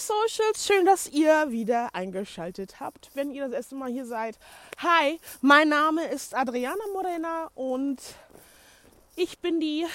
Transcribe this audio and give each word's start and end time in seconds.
Socials, 0.00 0.66
schön, 0.66 0.86
dass 0.86 1.08
ihr 1.08 1.50
wieder 1.50 1.94
eingeschaltet 1.94 2.80
habt, 2.80 3.10
wenn 3.12 3.30
ihr 3.30 3.44
das 3.44 3.52
erste 3.52 3.74
Mal 3.74 3.90
hier 3.90 4.06
seid. 4.06 4.38
Hi, 4.78 5.20
mein 5.42 5.68
Name 5.68 6.06
ist 6.06 6.34
Adriana 6.34 6.82
Morena 6.94 7.50
und 7.54 8.00
ich 9.14 9.38
bin 9.40 9.60
die 9.60 9.86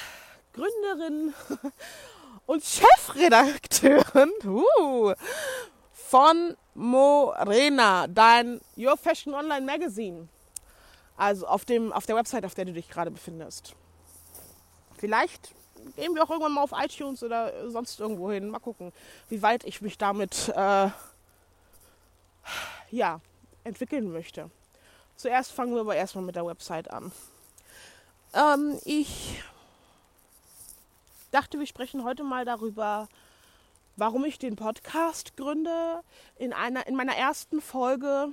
Gründerin 0.53 1.33
und 2.45 2.63
Chefredakteurin 2.63 4.31
uh, 4.45 5.13
von 5.91 6.55
Morena, 6.75 8.05
dein 8.05 8.61
Your 8.77 8.97
Fashion 8.97 9.33
Online 9.33 9.65
Magazine. 9.65 10.27
Also 11.17 11.47
auf, 11.47 11.65
dem, 11.65 11.91
auf 11.91 12.05
der 12.05 12.15
Website, 12.15 12.45
auf 12.45 12.53
der 12.53 12.65
du 12.65 12.73
dich 12.73 12.89
gerade 12.89 13.09
befindest. 13.09 13.73
Vielleicht 14.97 15.55
gehen 15.95 16.15
wir 16.15 16.23
auch 16.23 16.29
irgendwann 16.29 16.53
mal 16.53 16.63
auf 16.63 16.73
iTunes 16.73 17.23
oder 17.23 17.69
sonst 17.69 17.99
irgendwo 17.99 18.31
hin. 18.31 18.49
Mal 18.49 18.59
gucken, 18.59 18.91
wie 19.29 19.41
weit 19.41 19.63
ich 19.65 19.81
mich 19.81 19.97
damit 19.97 20.49
äh, 20.55 20.89
ja, 22.91 23.19
entwickeln 23.63 24.11
möchte. 24.11 24.49
Zuerst 25.15 25.51
fangen 25.51 25.73
wir 25.73 25.81
aber 25.81 25.95
erstmal 25.95 26.23
mit 26.23 26.35
der 26.35 26.45
Website 26.45 26.91
an. 26.91 27.11
Ähm, 28.33 28.79
ich 28.83 29.41
dachte, 31.31 31.59
wir 31.59 31.67
sprechen 31.67 32.03
heute 32.03 32.23
mal 32.23 32.45
darüber, 32.45 33.07
warum 33.95 34.25
ich 34.25 34.39
den 34.39 34.55
Podcast 34.55 35.37
gründe. 35.37 36.01
In, 36.37 36.53
einer, 36.53 36.87
in 36.87 36.95
meiner 36.95 37.15
ersten 37.15 37.61
Folge 37.61 38.29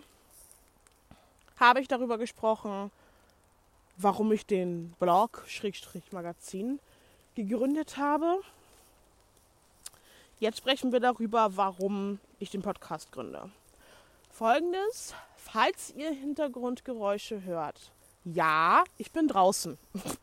habe 1.56 1.80
ich 1.80 1.88
darüber 1.88 2.18
gesprochen, 2.18 2.90
warum 3.96 4.32
ich 4.32 4.46
den 4.46 4.92
Blog 4.98 5.44
Schrägstrich 5.46 6.12
Magazin 6.12 6.80
gegründet 7.34 7.96
habe. 7.96 8.40
Jetzt 10.38 10.58
sprechen 10.58 10.92
wir 10.92 11.00
darüber, 11.00 11.56
warum 11.56 12.18
ich 12.38 12.50
den 12.50 12.62
Podcast 12.62 13.12
gründe. 13.12 13.50
Folgendes, 14.30 15.14
falls 15.36 15.92
ihr 15.94 16.10
Hintergrundgeräusche 16.10 17.44
hört. 17.44 17.92
Ja, 18.24 18.84
ich 18.98 19.12
bin 19.12 19.28
draußen. 19.28 19.78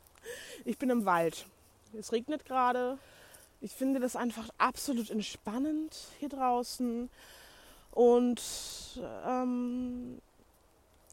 Ich 0.65 0.77
bin 0.77 0.91
im 0.91 1.05
Wald. 1.05 1.47
Es 1.97 2.11
regnet 2.11 2.45
gerade. 2.45 2.99
Ich 3.61 3.71
finde 3.71 3.99
das 3.99 4.15
einfach 4.15 4.49
absolut 4.57 5.09
entspannend 5.09 5.95
hier 6.19 6.29
draußen. 6.29 7.09
Und 7.91 8.41
ähm, 9.25 10.19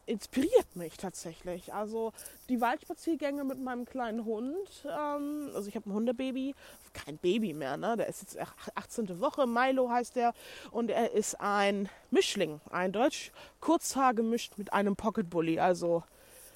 inspiriert 0.07 0.75
mich 0.75 0.97
tatsächlich. 0.97 1.73
Also 1.73 2.13
die 2.49 2.59
Waldspaziergänge 2.61 3.43
mit 3.43 3.59
meinem 3.59 3.85
kleinen 3.85 4.25
Hund. 4.25 4.55
Ähm, 4.85 5.51
also 5.53 5.67
ich 5.67 5.75
habe 5.75 5.89
ein 5.89 5.93
Hundebaby, 5.93 6.55
kein 6.93 7.17
Baby 7.17 7.53
mehr, 7.53 7.77
ne? 7.77 7.95
Der 7.97 8.07
ist 8.07 8.21
jetzt 8.21 8.37
18. 8.75 9.19
Woche, 9.19 9.45
Milo 9.45 9.89
heißt 9.89 10.15
der. 10.15 10.33
Und 10.71 10.89
er 10.89 11.11
ist 11.11 11.39
ein 11.39 11.89
Mischling, 12.09 12.61
ein 12.71 12.91
Deutsch 12.91 13.31
Kurzhaar 13.59 14.13
gemischt 14.13 14.53
mit 14.57 14.73
einem 14.73 14.95
Pocket 14.95 15.29
Bully. 15.29 15.59
Also 15.59 16.03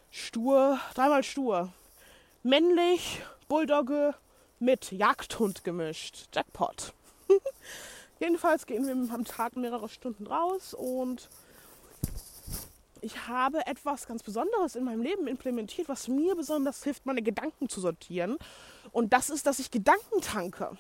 stur, 0.10 0.80
dreimal 0.96 1.24
stur. 1.24 1.72
Männlich, 2.44 3.22
Bulldogge 3.48 4.16
mit 4.60 4.92
Jagdhund 4.92 5.64
gemischt. 5.64 6.28
Jackpot. 6.34 6.94
Jedenfalls 8.20 8.66
gehen 8.66 8.86
wir 8.86 9.14
am 9.14 9.26
Tag 9.26 9.56
mehrere 9.58 9.90
Stunden 9.90 10.28
raus 10.28 10.74
und 10.74 11.30
ich 13.02 13.28
habe 13.28 13.66
etwas 13.66 14.08
ganz 14.08 14.24
Besonderes 14.24 14.76
in 14.76 14.84
meinem 14.84 15.02
Leben 15.02 15.28
implementiert, 15.28 15.90
was 15.90 16.08
mir 16.08 16.36
besonders 16.36 16.84
hilft, 16.84 17.06
meine 17.06 17.22
Gedanken 17.22 17.68
zu 17.68 17.82
sortieren. 17.82 18.38
Und 18.92 19.14
das 19.14 19.30
ist, 19.30 19.48
dass 19.48 19.60
ich 19.60 19.72
Gedanken 19.72 20.22
tanke. 20.22 20.78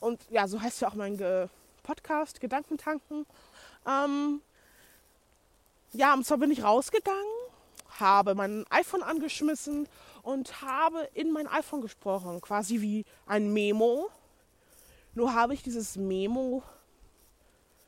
Und 0.00 0.20
ja, 0.30 0.48
so 0.48 0.60
heißt 0.60 0.80
ja 0.80 0.88
auch 0.88 0.94
mein 0.94 1.16
Ge 1.16 1.48
Podcast, 1.82 2.40
Gedankentanken. 2.40 3.26
Ähm, 3.86 4.40
ja, 5.92 6.14
und 6.14 6.24
zwar 6.24 6.38
bin 6.38 6.50
ich 6.50 6.62
rausgegangen, 6.62 7.24
habe 7.98 8.34
mein 8.34 8.64
iPhone 8.70 9.02
angeschmissen 9.02 9.88
und 10.22 10.62
habe 10.62 11.08
in 11.14 11.32
mein 11.32 11.48
iPhone 11.48 11.80
gesprochen, 11.80 12.40
quasi 12.40 12.80
wie 12.80 13.04
ein 13.26 13.52
Memo. 13.52 14.08
Nur 15.14 15.34
habe 15.34 15.54
ich 15.54 15.62
dieses 15.62 15.96
Memo 15.96 16.62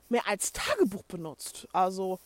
mehr 0.09 0.27
als 0.27 0.51
Tagebuch 0.51 1.03
benutzt. 1.03 1.67
Also 1.71 2.19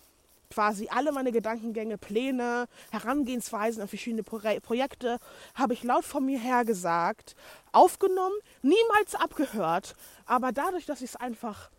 quasi 0.49 0.87
alle 0.89 1.11
meine 1.11 1.31
Gedankengänge, 1.31 1.97
Pläne, 1.97 2.67
Herangehensweisen 2.91 3.81
an 3.81 3.87
verschiedene 3.87 4.23
Pro 4.23 4.39
Projekte 4.61 5.19
habe 5.55 5.73
ich 5.73 5.83
laut 5.83 6.05
von 6.05 6.25
mir 6.25 6.39
her 6.39 6.65
gesagt, 6.65 7.35
aufgenommen, 7.71 8.35
niemals 8.61 9.15
abgehört, 9.15 9.95
aber 10.25 10.51
dadurch, 10.51 10.85
dass 10.85 11.01
ich 11.01 11.11
es 11.11 11.15
einfach 11.15 11.69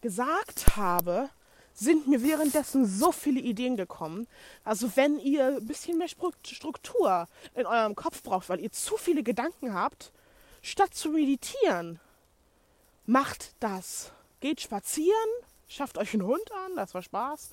gesagt 0.00 0.76
habe, 0.76 1.30
sind 1.74 2.06
mir 2.06 2.22
währenddessen 2.22 2.86
so 2.86 3.12
viele 3.12 3.40
Ideen 3.40 3.76
gekommen. 3.76 4.26
Also 4.64 4.94
wenn 4.94 5.18
ihr 5.18 5.56
ein 5.56 5.66
bisschen 5.66 5.98
mehr 5.98 6.08
Struktur 6.08 7.26
in 7.54 7.66
eurem 7.66 7.94
Kopf 7.94 8.22
braucht, 8.22 8.48
weil 8.48 8.60
ihr 8.60 8.72
zu 8.72 8.96
viele 8.96 9.22
Gedanken 9.22 9.72
habt, 9.72 10.12
statt 10.60 10.94
zu 10.94 11.10
meditieren, 11.10 11.98
macht 13.06 13.54
das. 13.60 14.12
Geht 14.40 14.60
spazieren, 14.60 15.16
schafft 15.74 15.98
euch 15.98 16.14
einen 16.14 16.26
Hund 16.26 16.52
an, 16.66 16.76
das 16.76 16.94
war 16.94 17.02
Spaß. 17.02 17.50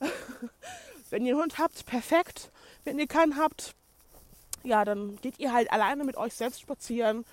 Wenn 1.10 1.24
ihr 1.24 1.34
einen 1.34 1.42
Hund 1.42 1.58
habt, 1.58 1.86
perfekt. 1.86 2.50
Wenn 2.84 2.98
ihr 2.98 3.06
keinen 3.06 3.36
habt, 3.36 3.74
ja, 4.62 4.84
dann 4.84 5.16
geht 5.20 5.38
ihr 5.38 5.52
halt 5.52 5.72
alleine 5.72 6.04
mit 6.04 6.16
euch 6.16 6.34
selbst 6.34 6.60
spazieren 6.60 7.24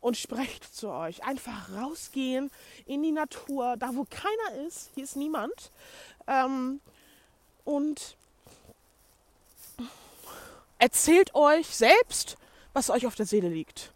und 0.00 0.16
sprecht 0.16 0.64
zu 0.74 0.90
euch. 0.90 1.24
Einfach 1.24 1.70
rausgehen 1.74 2.50
in 2.84 3.02
die 3.02 3.12
Natur, 3.12 3.76
da 3.78 3.94
wo 3.94 4.04
keiner 4.04 4.66
ist, 4.66 4.90
hier 4.94 5.04
ist 5.04 5.16
niemand. 5.16 5.72
Ähm, 6.26 6.80
und 7.64 8.16
erzählt 10.78 11.34
euch 11.34 11.66
selbst, 11.68 12.36
was 12.74 12.90
euch 12.90 13.06
auf 13.06 13.14
der 13.14 13.24
Seele 13.24 13.48
liegt. 13.48 13.93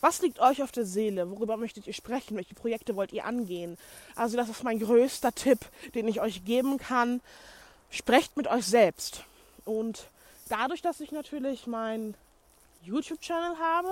Was 0.00 0.22
liegt 0.22 0.38
euch 0.40 0.62
auf 0.62 0.72
der 0.72 0.86
Seele? 0.86 1.30
Worüber 1.30 1.56
möchtet 1.56 1.86
ihr 1.86 1.92
sprechen? 1.92 2.36
Welche 2.36 2.54
Projekte 2.54 2.96
wollt 2.96 3.12
ihr 3.12 3.26
angehen? 3.26 3.76
Also 4.16 4.36
das 4.36 4.48
ist 4.48 4.64
mein 4.64 4.78
größter 4.78 5.32
Tipp, 5.32 5.58
den 5.94 6.08
ich 6.08 6.20
euch 6.20 6.44
geben 6.44 6.78
kann. 6.78 7.20
Sprecht 7.90 8.36
mit 8.36 8.46
euch 8.46 8.64
selbst. 8.64 9.24
Und 9.64 10.06
dadurch, 10.48 10.80
dass 10.80 11.00
ich 11.00 11.12
natürlich 11.12 11.66
meinen 11.66 12.14
YouTube-Channel 12.82 13.58
habe 13.58 13.90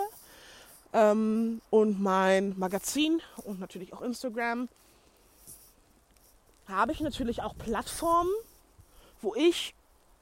ähm, 0.95 1.61
und 1.69 2.01
mein 2.01 2.59
Magazin 2.59 3.21
und 3.45 3.61
natürlich 3.61 3.93
auch 3.93 4.01
Instagram, 4.01 4.69
habe 6.69 6.93
ich 6.93 7.01
natürlich 7.01 7.43
auch 7.43 7.57
Plattformen, 7.57 8.31
wo 9.21 9.35
ich 9.35 9.75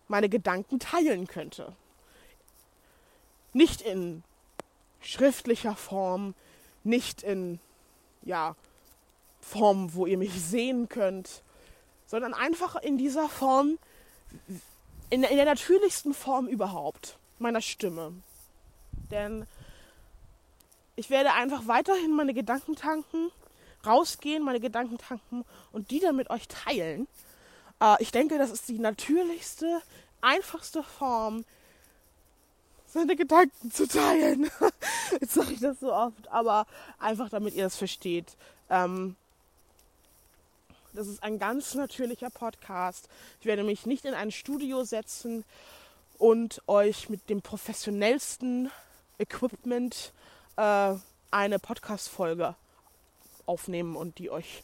meine 0.09 0.29
Gedanken 0.29 0.79
teilen 0.79 1.27
könnte. 1.27 1.73
Nicht 3.53 3.83
in 3.83 4.23
schriftlicher 5.01 5.77
Form, 5.77 6.35
nicht 6.85 7.23
in 7.23 7.59
ja, 8.23 8.57
Form, 9.41 9.95
wo 9.95 10.07
ihr 10.07 10.19
mich 10.19 10.33
sehen 10.33 10.89
könnt, 10.89 11.43
sondern 12.07 12.35
einfach 12.35 12.77
in 12.77 12.99
dieser 12.99 13.29
Form, 13.29 13.79
in, 15.11 15.23
in 15.23 15.37
der 15.37 15.45
natürlichsten 15.45 16.15
Form 16.15 16.49
überhaupt, 16.49 17.19
meiner 17.39 17.61
Stimme. 17.61 18.13
Denn 19.11 19.47
ich 20.97 21.11
werde 21.11 21.33
einfach 21.33 21.67
weiterhin 21.67 22.15
meine 22.15 22.35
Gedanken 22.35 22.75
tanken, 22.75 23.31
rausgehen, 23.87 24.43
meine 24.43 24.61
Gedanken 24.61 24.99
tanken 24.99 25.45
und 25.73 25.91
die 25.91 26.01
dann 26.01 26.17
mit 26.17 26.31
euch 26.31 26.49
teilen. 26.49 27.07
Äh, 27.81 28.03
ich 28.03 28.11
denke, 28.11 28.39
das 28.39 28.51
ist 28.51 28.69
die 28.69 28.79
natürlichste, 28.79 29.81
einfachste 30.21 30.83
Form, 30.83 31.45
seine 32.97 33.17
Gedanken 33.17 33.71
zu 33.71 33.87
teilen. 33.87 34.51
Jetzt 35.21 35.35
sage 35.35 35.53
ich 35.53 35.61
das 35.61 35.81
so 35.81 35.93
oft, 35.93 36.29
aber 36.29 36.67
einfach 36.99 37.29
damit 37.29 37.55
ihr 37.55 37.65
das 37.65 37.77
versteht. 37.77 38.37
Ähm, 38.71 39.17
das 40.93 41.09
ist 41.09 41.23
ein 41.23 41.39
ganz 41.39 41.75
natürlicher 41.75 42.31
Podcast. 42.31 43.09
Ich 43.41 43.47
werde 43.47 43.63
mich 43.65 43.85
nicht 43.87 44.05
in 44.05 44.15
ein 44.15 44.33
Studio 44.33 44.85
setzen 44.85 45.45
und 46.19 46.63
euch 46.67 47.11
mit 47.11 47.29
dem 47.29 47.43
professionellsten 47.43 48.71
Equipment 49.19 50.13
äh, 50.57 50.95
eine 51.31 51.59
Podcast-Folge 51.59 52.55
aufnehmen 53.45 53.95
und 53.95 54.19
die 54.19 54.31
euch 54.31 54.63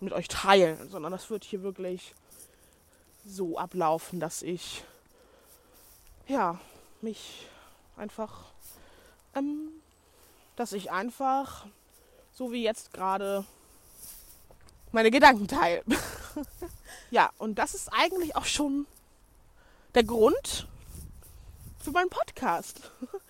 mit 0.00 0.14
euch 0.14 0.28
teilen, 0.28 0.88
sondern 0.88 1.12
das 1.12 1.28
wird 1.28 1.44
hier 1.44 1.62
wirklich 1.62 2.14
so 3.26 3.58
ablaufen, 3.58 4.18
dass 4.18 4.40
ich 4.40 4.82
ja 6.26 6.58
mich 7.02 7.46
einfach, 7.96 8.44
ähm, 9.34 9.68
dass 10.56 10.72
ich 10.72 10.90
einfach 10.90 11.66
so 12.32 12.52
wie 12.52 12.62
jetzt 12.62 12.92
gerade 12.92 13.44
meine 14.92 15.10
Gedanken 15.10 15.46
teile. 15.48 15.82
ja, 17.10 17.30
und 17.38 17.58
das 17.58 17.74
ist 17.74 17.88
eigentlich 17.92 18.36
auch 18.36 18.44
schon 18.44 18.86
der 19.94 20.04
Grund 20.04 20.66
für 21.78 21.90
meinen 21.90 22.10
Podcast. 22.10 22.90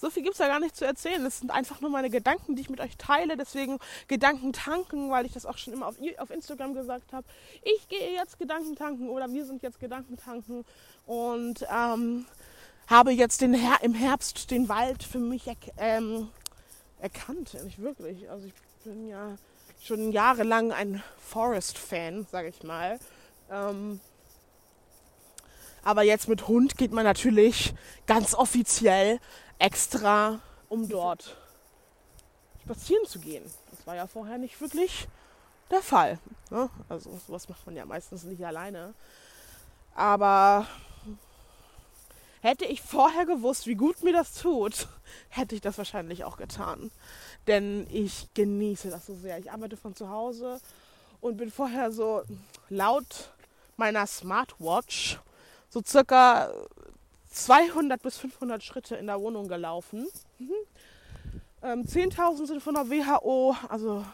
So 0.00 0.08
viel 0.08 0.22
gibt 0.22 0.32
es 0.32 0.38
ja 0.38 0.48
gar 0.48 0.60
nicht 0.60 0.74
zu 0.74 0.86
erzählen. 0.86 1.26
Es 1.26 1.40
sind 1.40 1.50
einfach 1.50 1.82
nur 1.82 1.90
meine 1.90 2.08
Gedanken, 2.08 2.56
die 2.56 2.62
ich 2.62 2.70
mit 2.70 2.80
euch 2.80 2.96
teile. 2.96 3.36
Deswegen 3.36 3.78
Gedanken 4.08 4.54
tanken, 4.54 5.10
weil 5.10 5.26
ich 5.26 5.34
das 5.34 5.44
auch 5.44 5.58
schon 5.58 5.74
immer 5.74 5.86
auf, 5.86 5.96
auf 6.16 6.30
Instagram 6.30 6.72
gesagt 6.72 7.12
habe. 7.12 7.26
Ich 7.62 7.86
gehe 7.88 8.14
jetzt 8.14 8.38
Gedanken 8.38 8.76
tanken 8.76 9.10
oder 9.10 9.30
wir 9.30 9.44
sind 9.44 9.62
jetzt 9.62 9.78
Gedanken 9.78 10.16
tanken. 10.16 10.64
Und 11.04 11.66
ähm, 11.70 12.24
habe 12.90 13.12
jetzt 13.12 13.40
den 13.40 13.54
Her 13.54 13.78
im 13.82 13.94
Herbst 13.94 14.50
den 14.50 14.68
Wald 14.68 15.04
für 15.04 15.20
mich 15.20 15.46
er 15.46 15.56
ähm, 15.78 16.28
erkannt. 16.98 17.56
Nicht 17.64 17.78
wirklich. 17.78 18.28
Also 18.28 18.48
ich 18.48 18.54
bin 18.84 19.08
ja 19.08 19.36
schon 19.80 20.10
jahrelang 20.10 20.72
ein 20.72 21.02
Forest-Fan, 21.28 22.26
sage 22.30 22.48
ich 22.48 22.64
mal. 22.64 22.98
Ähm, 23.50 24.00
aber 25.82 26.02
jetzt 26.02 26.28
mit 26.28 26.48
Hund 26.48 26.76
geht 26.76 26.92
man 26.92 27.04
natürlich 27.04 27.72
ganz 28.06 28.34
offiziell 28.34 29.20
extra, 29.58 30.40
um 30.68 30.88
dort 30.88 31.36
spazieren 32.62 33.06
zu 33.06 33.20
gehen. 33.20 33.44
Das 33.70 33.86
war 33.86 33.94
ja 33.94 34.06
vorher 34.06 34.36
nicht 34.36 34.60
wirklich 34.60 35.08
der 35.70 35.80
Fall. 35.80 36.18
Ne? 36.50 36.68
Also 36.88 37.18
sowas 37.26 37.48
macht 37.48 37.64
man 37.66 37.76
ja 37.76 37.86
meistens 37.86 38.24
nicht 38.24 38.44
alleine. 38.44 38.94
Aber 39.94 40.66
hätte 42.40 42.64
ich 42.64 42.80
vorher 42.82 43.26
gewusst, 43.26 43.66
wie 43.66 43.74
gut 43.74 44.02
mir 44.02 44.12
das 44.12 44.34
tut, 44.34 44.88
hätte 45.28 45.54
ich 45.54 45.60
das 45.60 45.78
wahrscheinlich 45.78 46.24
auch 46.24 46.36
getan. 46.36 46.90
Denn 47.46 47.86
ich 47.90 48.28
genieße 48.34 48.90
das 48.90 49.06
so 49.06 49.14
sehr. 49.14 49.38
Ich 49.38 49.50
arbeite 49.50 49.76
von 49.76 49.94
zu 49.94 50.10
Hause 50.10 50.60
und 51.20 51.36
bin 51.36 51.50
vorher 51.50 51.92
so 51.92 52.22
laut 52.68 53.32
meiner 53.76 54.06
Smartwatch 54.06 55.18
so 55.70 55.80
circa 55.86 56.52
200 57.30 58.02
bis 58.02 58.18
500 58.18 58.62
Schritte 58.62 58.96
in 58.96 59.06
der 59.06 59.20
Wohnung 59.20 59.48
gelaufen. 59.48 60.08
Mhm. 60.38 60.52
Ähm, 61.62 61.82
10.000 61.82 62.46
sind 62.46 62.62
von 62.62 62.74
der 62.74 62.90
WHO, 62.90 63.54
also 63.68 64.04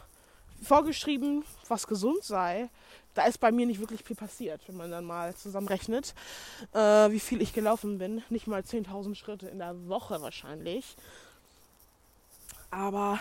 vorgeschrieben, 0.62 1.44
was 1.69 1.87
gesund 1.87 2.23
sei. 2.25 2.69
Da 3.16 3.24
ist 3.24 3.38
bei 3.38 3.50
mir 3.50 3.66
nicht 3.66 3.80
wirklich 3.80 4.04
viel 4.04 4.14
passiert, 4.14 4.60
wenn 4.68 4.76
man 4.76 4.90
dann 4.90 5.04
mal 5.04 5.34
zusammenrechnet, 5.34 6.14
äh, 6.72 6.78
wie 6.78 7.18
viel 7.18 7.40
ich 7.40 7.54
gelaufen 7.54 7.96
bin. 7.96 8.22
Nicht 8.28 8.46
mal 8.46 8.60
10.000 8.60 9.14
Schritte 9.14 9.48
in 9.48 9.58
der 9.58 9.88
Woche 9.88 10.20
wahrscheinlich. 10.20 10.96
Aber 12.70 13.18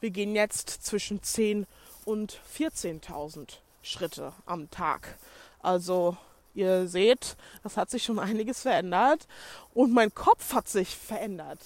wir 0.00 0.10
gehen 0.10 0.34
jetzt 0.34 0.70
zwischen 0.70 1.20
10.000 1.20 1.66
und 2.04 2.40
14.000 2.56 3.58
Schritte 3.82 4.32
am 4.46 4.70
Tag. 4.70 5.18
Also 5.60 6.16
ihr 6.54 6.86
seht, 6.88 7.36
das 7.62 7.76
hat 7.76 7.90
sich 7.90 8.04
schon 8.04 8.18
einiges 8.18 8.62
verändert 8.62 9.26
und 9.74 9.92
mein 9.92 10.14
Kopf 10.14 10.54
hat 10.54 10.68
sich 10.68 10.96
verändert. 10.96 11.58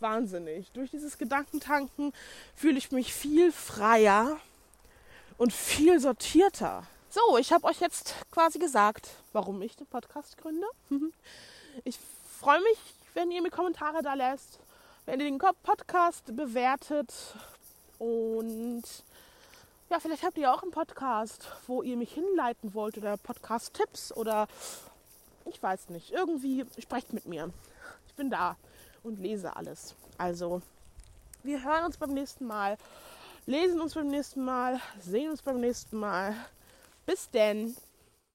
Wahnsinnig. 0.00 0.70
Durch 0.72 0.90
dieses 0.90 1.16
Gedankentanken 1.16 2.12
fühle 2.54 2.76
ich 2.76 2.92
mich 2.92 3.14
viel 3.14 3.50
freier 3.50 4.38
und 5.42 5.52
viel 5.52 5.98
sortierter. 5.98 6.84
So, 7.10 7.36
ich 7.36 7.52
habe 7.52 7.64
euch 7.64 7.80
jetzt 7.80 8.14
quasi 8.30 8.60
gesagt, 8.60 9.10
warum 9.32 9.60
ich 9.60 9.74
den 9.76 9.88
Podcast 9.88 10.38
gründe. 10.38 10.66
Ich 11.84 11.98
freue 12.38 12.60
mich, 12.60 12.78
wenn 13.14 13.30
ihr 13.30 13.40
mir 13.40 13.50
Kommentare 13.50 14.02
da 14.02 14.12
lässt, 14.12 14.60
wenn 15.06 15.18
ihr 15.18 15.24
den 15.24 15.38
Podcast 15.38 16.36
bewertet 16.36 17.12
und 17.98 18.82
ja, 19.88 19.98
vielleicht 19.98 20.22
habt 20.22 20.36
ihr 20.36 20.52
auch 20.52 20.62
einen 20.62 20.70
Podcast, 20.70 21.50
wo 21.66 21.82
ihr 21.82 21.96
mich 21.96 22.12
hinleiten 22.12 22.74
wollt 22.74 22.98
oder 22.98 23.16
Podcast-Tipps 23.16 24.12
oder 24.12 24.48
ich 25.46 25.62
weiß 25.62 25.88
nicht. 25.88 26.12
Irgendwie 26.12 26.66
sprecht 26.78 27.14
mit 27.14 27.24
mir. 27.24 27.50
Ich 28.06 28.14
bin 28.14 28.30
da 28.30 28.56
und 29.02 29.18
lese 29.18 29.56
alles. 29.56 29.94
Also, 30.18 30.60
wir 31.42 31.64
hören 31.64 31.86
uns 31.86 31.96
beim 31.96 32.12
nächsten 32.12 32.46
Mal, 32.46 32.76
lesen 33.46 33.80
uns 33.80 33.94
beim 33.94 34.08
nächsten 34.08 34.44
Mal, 34.44 34.80
sehen 35.00 35.30
uns 35.30 35.42
beim 35.42 35.60
nächsten 35.60 35.96
Mal. 35.98 36.34
Bis 37.06 37.30
denn. 37.30 37.74